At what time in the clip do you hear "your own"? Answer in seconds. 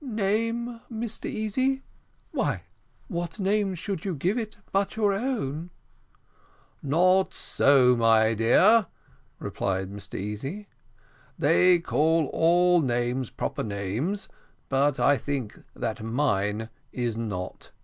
4.95-5.69